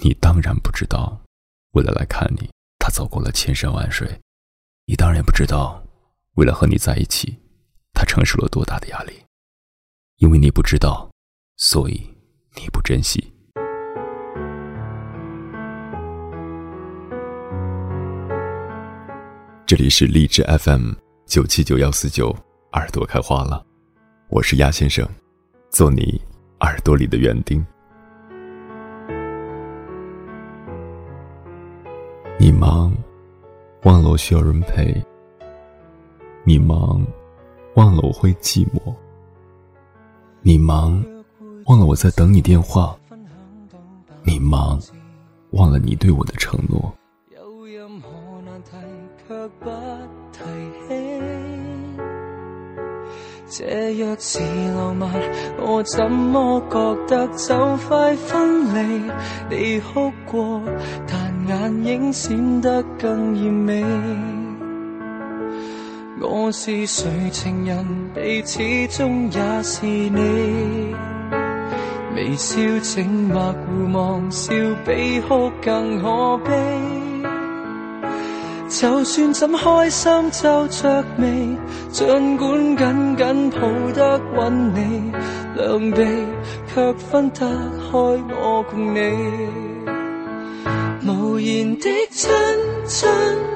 [0.00, 1.20] 你当然不知道，
[1.72, 2.48] 为了来看你，
[2.78, 4.08] 他走过了千山万水。
[4.86, 5.82] 你当然不知道，
[6.36, 7.36] 为了和你在一起，
[7.92, 9.12] 他承受了多大的压力。
[10.18, 11.10] 因为你不知道，
[11.56, 12.00] 所以
[12.54, 13.32] 你不珍惜。
[19.66, 20.92] 这里是荔枝 FM
[21.26, 22.30] 九七九幺四九，
[22.72, 23.66] 耳朵开花了，
[24.30, 25.06] 我是鸭先生，
[25.70, 26.22] 做你
[26.60, 27.66] 耳朵里的园丁。
[32.58, 32.92] 忙，
[33.84, 34.92] 忘了我需要人陪；
[36.42, 37.06] 你忙，
[37.74, 38.92] 忘了我会寂寞；
[40.42, 41.00] 你忙，
[41.66, 42.98] 忘了我在等你电话；
[44.24, 44.76] 你忙，
[45.50, 46.92] 忘了你对我的承诺。
[53.50, 54.40] 这若是
[54.74, 55.08] 浪漫，
[55.60, 59.10] 我怎么觉得就快分离？
[59.48, 60.60] 你哭过，
[61.06, 63.82] 但眼影闪得更艳美。
[66.20, 70.94] 我是谁情人，你始终也是你。
[72.14, 74.52] 微笑静默互望，笑
[74.84, 76.52] 比哭更可悲。
[78.68, 81.56] 就算怎开心皱着眉，
[81.90, 83.60] 尽管紧紧抱
[83.94, 85.10] 得稳你，
[85.56, 86.04] 两臂
[86.74, 87.48] 却分得
[87.90, 89.67] 开我共你。
[91.08, 92.30] 无言的亲
[92.86, 93.08] 亲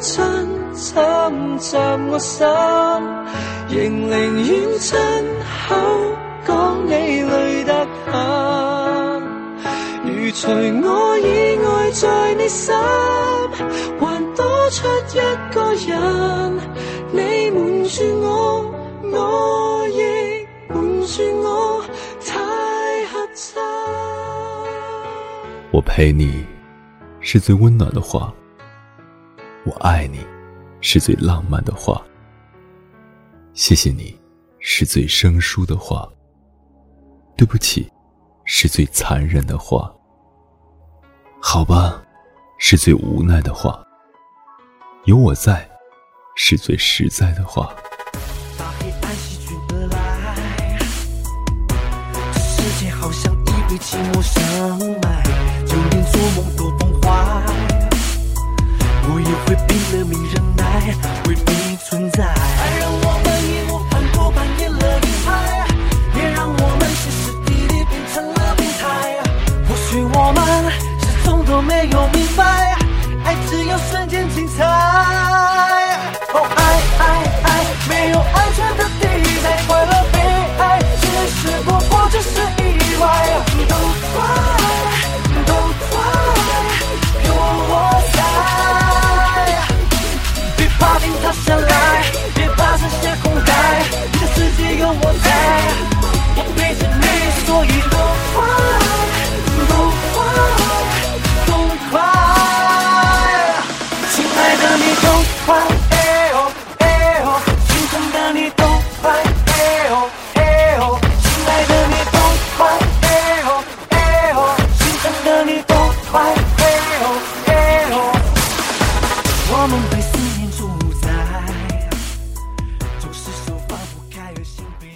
[0.00, 0.24] 亲
[0.72, 1.76] 侵袭
[2.10, 2.46] 我心，
[3.68, 4.10] 仍宁
[4.48, 4.98] 愿亲
[5.68, 5.76] 口
[6.46, 6.90] 讲你
[7.22, 8.12] 累得很。
[10.04, 10.48] 如除
[10.88, 12.74] 我以外在你心。
[14.70, 15.20] 出一
[15.54, 16.58] 个人，
[17.12, 17.18] 你
[17.50, 18.26] 瞒住我，
[19.02, 20.74] 我亦瞒
[21.06, 21.84] 住我，
[22.26, 22.32] 太
[23.12, 23.62] 合衬。
[25.70, 26.44] 我陪你
[27.26, 28.30] 是最温暖的话，
[29.64, 30.20] 我爱你
[30.82, 32.04] 是最浪漫的话，
[33.54, 34.14] 谢谢你
[34.60, 36.06] 是最生疏的话，
[37.34, 37.90] 对不起
[38.44, 39.90] 是最残忍的话，
[41.40, 42.04] 好吧
[42.58, 43.82] 是最无奈的话。
[45.06, 45.66] 有我在，
[46.36, 47.74] 是最实在的话。
[52.34, 54.42] 这世界好像已被寂寞深
[55.00, 55.22] 埋，
[55.64, 56.83] 就连做梦都。
[59.66, 61.13] 拼了命忍耐，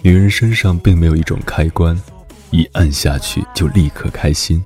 [0.01, 1.99] 女人身上并没有一种开关，
[2.51, 4.63] 一按下去就立刻开心。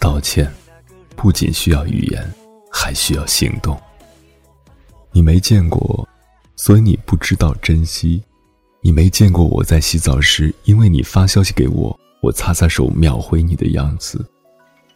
[0.00, 0.52] 道歉
[1.14, 2.28] 不仅需要语言，
[2.70, 3.80] 还需要行动。
[5.12, 6.08] 你没见过，
[6.56, 8.22] 所以你不知道珍惜。
[8.80, 14.24] 你没见过我在洗澡时，因为你发消息给我，我擦擦手秒回你的样子。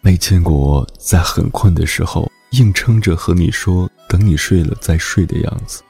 [0.00, 5.82] 没见过我在很困的时候，硬撑着和你说等你睡了再睡的样子。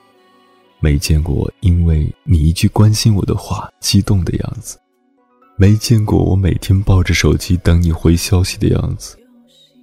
[0.82, 4.76] 没见过因为你一句关心我的话激动的样子，
[5.56, 9.16] 没见过我每天抱着手机等你回消息的样子，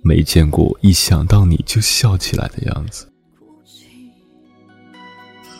[0.04, 3.08] 没见过一想到你就笑起来的样子。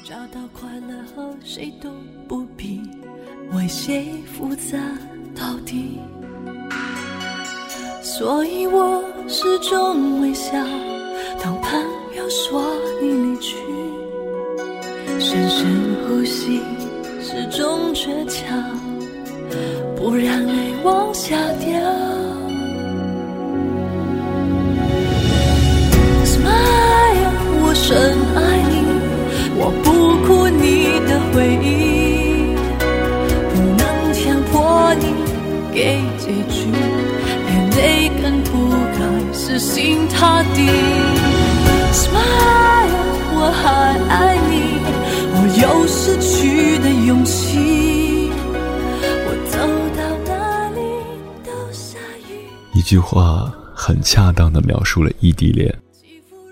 [0.04, 1.90] 找到快乐后谁都
[2.28, 2.82] 不必
[3.54, 4.78] 为谁复杂
[5.34, 6.00] 到底，
[8.04, 10.52] 所以我始终微笑，
[11.42, 11.80] 当朋
[12.18, 13.56] 友说你离去。
[15.18, 16.62] 深深呼吸，
[17.22, 18.46] 始终倔强，
[19.96, 22.29] 不让泪往下掉。
[52.90, 55.72] 句话很恰当的描述了异地恋。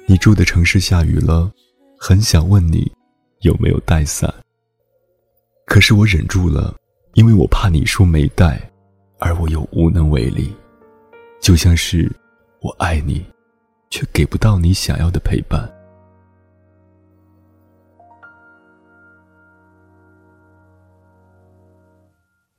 [0.06, 1.52] 你住的城市下雨了，
[1.98, 2.92] 很想问你
[3.40, 4.32] 有没有带伞，
[5.66, 6.76] 可是我忍住了，
[7.16, 8.62] 因为我怕你说没带，
[9.18, 10.54] 而我又无能为力，
[11.42, 12.08] 就像是
[12.62, 13.26] 我爱你。
[13.90, 15.74] 却给不到你想要的陪伴。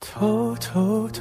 [0.00, 1.20] 偷偷的，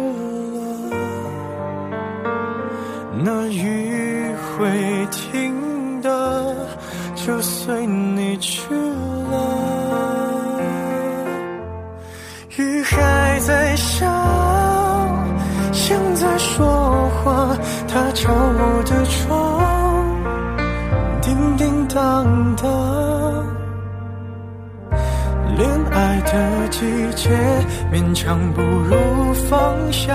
[8.41, 9.35] 去了。
[12.57, 14.11] 雨还在下，
[15.71, 17.55] 像在说话，
[17.87, 19.61] 它敲我的窗。
[21.21, 21.95] 叮叮当
[22.57, 22.67] 当，
[25.55, 26.81] 恋爱的季
[27.15, 27.29] 节
[27.91, 30.11] 勉强不如放下。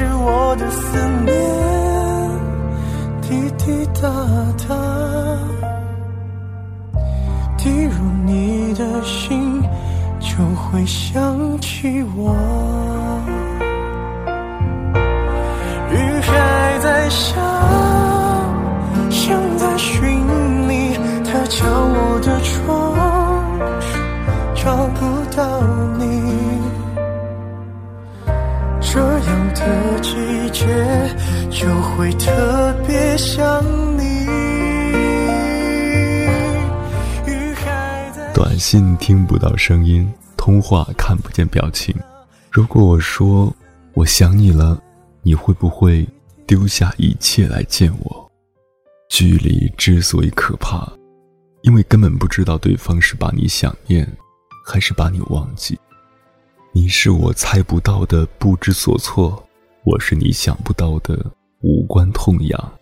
[0.00, 1.36] 是我的思念，
[3.20, 4.08] 滴滴答
[4.66, 4.74] 答，
[7.58, 7.92] 滴入
[8.24, 9.62] 你的心。
[10.20, 12.34] 就会想起我，
[15.90, 17.34] 雨还在下，
[29.60, 30.10] 的季
[30.50, 30.66] 节
[31.50, 33.62] 就会特别想
[33.98, 34.26] 你。
[38.34, 40.10] 短信听不到声音。
[40.36, 41.94] 通话看不见表情。
[42.50, 43.54] 如果我说
[43.92, 44.82] 我想你了，
[45.22, 46.08] 你会不会
[46.46, 48.30] 丢下一切来见我？
[49.10, 50.90] 距离之所以可怕，
[51.60, 54.10] 因为根本不知道对方是把你想念，
[54.64, 55.78] 还是把你忘记。
[56.72, 59.46] 你是我猜不到的不知所措，
[59.84, 61.24] 我是你想不到的
[61.62, 62.79] 无关痛痒。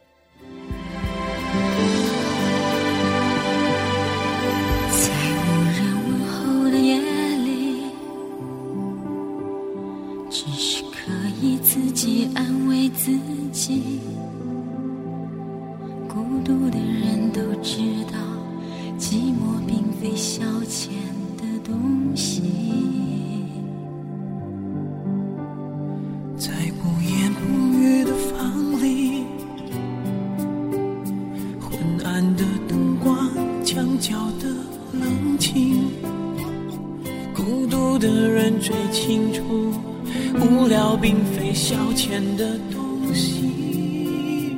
[41.00, 44.56] 并非消遣的东西。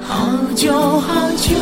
[0.00, 0.16] 好
[0.54, 1.54] 久好久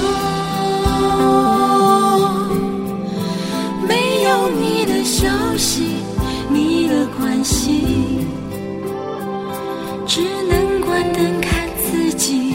[3.86, 5.82] 没有你的消息，
[6.48, 8.26] 你的关心，
[10.06, 12.54] 只能关灯看自己，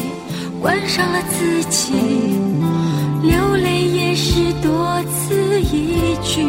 [0.62, 1.94] 关上了自己，
[3.22, 6.46] 流泪也是多此一举。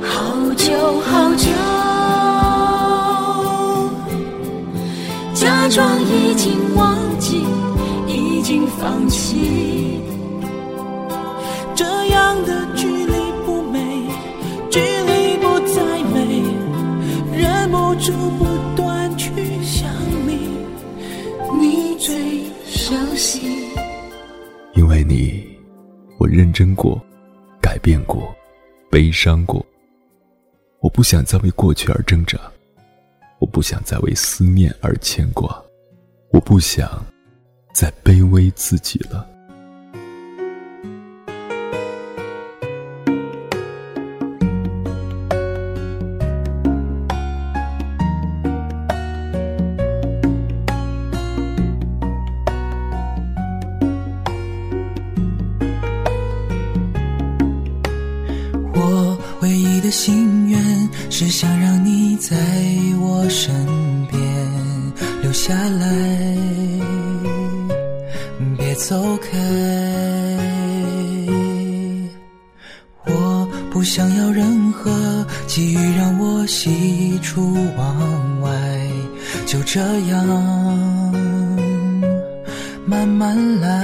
[0.00, 1.99] 好久好久。
[5.40, 7.42] 假装已经忘记，
[8.06, 9.98] 已经放弃，
[11.74, 13.14] 这样的距离
[13.46, 13.80] 不美，
[14.70, 15.82] 距离不再
[16.12, 16.42] 美，
[17.34, 18.44] 忍不住不
[18.76, 19.32] 断去
[19.62, 19.90] 想
[20.26, 20.58] 你，
[21.58, 23.40] 你最熟悉。
[24.74, 25.42] 因为你，
[26.18, 27.00] 我认真过，
[27.62, 28.30] 改变过，
[28.90, 29.64] 悲伤过，
[30.80, 32.38] 我不想再为过去而挣扎。
[33.40, 35.60] 我不想再为思念而牵挂，
[36.30, 37.02] 我不想
[37.72, 39.26] 再卑微自己了。
[58.74, 60.29] 我唯一的心。
[61.20, 62.34] 只想让你在
[62.98, 63.52] 我身
[64.10, 64.18] 边
[65.20, 65.86] 留下来，
[68.56, 69.38] 别走开。
[73.04, 78.50] 我不想要任何机遇让我喜出望外，
[79.44, 80.26] 就这样
[82.86, 83.79] 慢慢来。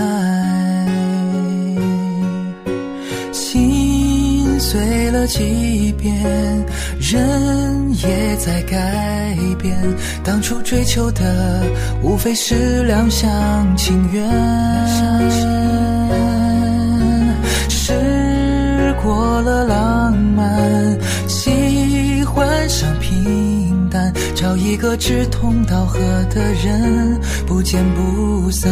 [5.27, 6.15] 了几遍，
[7.01, 9.77] 人也在改变。
[10.23, 11.65] 当初追求的
[12.01, 14.25] 无非是两厢情愿，
[17.69, 17.93] 试
[19.03, 25.99] 过了浪漫，喜欢上平淡，找一个志同道合
[26.31, 28.71] 的人，不见不散。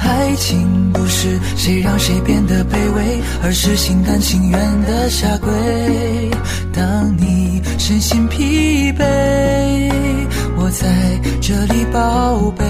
[0.00, 5.50] 爱情不是谁让谁变得卑微，而是心甘情愿的下跪。
[6.72, 9.90] 当你身心疲惫，
[10.56, 10.86] 我在
[11.40, 12.64] 这里宝贝。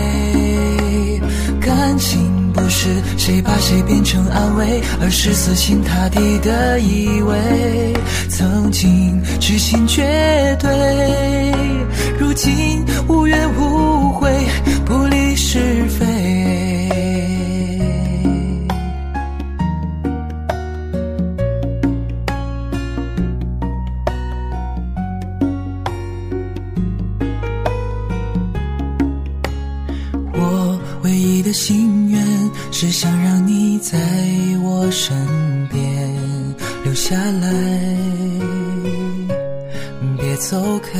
[1.60, 7.36] 感情不是谁把谁变成安慰，而是死心塌地的依偎
[8.28, 10.02] 曾经痴心绝
[10.60, 11.52] 对，
[12.18, 14.30] 如今无怨无悔，
[14.84, 15.58] 不理是
[15.88, 16.06] 非。
[30.42, 33.98] 我唯一的心愿是想让你在
[34.62, 35.14] 我身
[35.68, 35.84] 边
[36.82, 37.48] 留下来，
[40.16, 40.98] 别走开。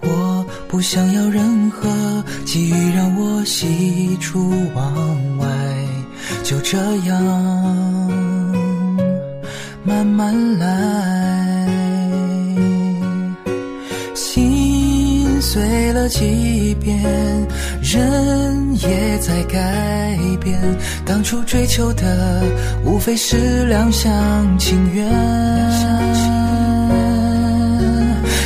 [0.00, 5.46] 我不想要任何机遇让我喜出望外，
[6.42, 7.22] 就这样
[9.84, 11.25] 慢慢来。
[16.06, 17.02] 了几遍，
[17.82, 20.56] 人也在改变。
[21.04, 22.44] 当初追求的
[22.84, 25.04] 无非是两厢情愿，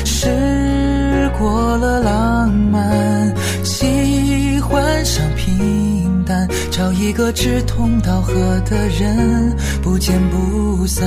[0.06, 8.32] 试过了浪漫，喜欢上平淡，找一个志同道合
[8.64, 11.06] 的人，不见不散。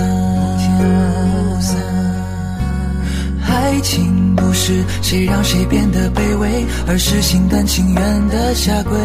[3.54, 8.98] 爱情不是谁让谁变得卑微，而是心甘情愿的下跪。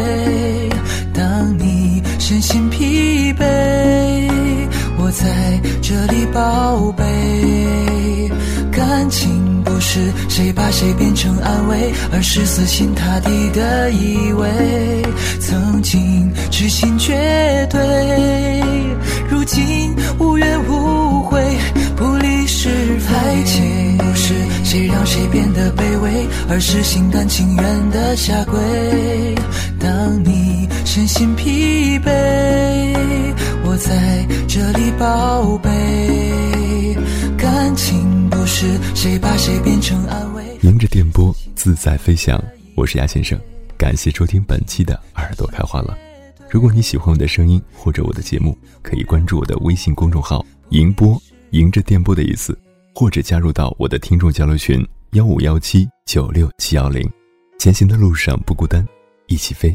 [1.13, 4.27] 当你身心疲惫，
[4.97, 7.05] 我在这里宝贝。
[8.71, 15.03] 感情不是谁把谁变成安慰，而是死心塌地的以为
[15.39, 17.13] 曾经痴心绝
[17.69, 18.63] 对，
[19.29, 21.57] 如今无怨无悔，
[21.95, 22.69] 不理是。
[23.11, 23.63] 爱情
[24.69, 28.53] 谁让谁变得卑微，而是心甘情愿的下跪。
[29.79, 32.13] 当你身心疲惫，
[33.65, 36.95] 我在这里宝贝。
[37.35, 40.43] 感情不是谁把谁变成安慰。
[40.61, 42.39] 迎着电波自在飞翔，
[42.75, 43.39] 我是鸭先生，
[43.75, 45.97] 感谢收听本期的耳朵开花了。
[46.47, 51.19] 如果你喜欢我的声音或者我的节目，可以关注我的微信公众号“迎波”，
[51.53, 52.55] 迎着电波的意思，
[52.99, 57.09] 或者加入到我的听众交流群幺五幺七九六七幺零。
[57.57, 58.85] 前行的路上不孤单，
[59.27, 59.73] 一起飞。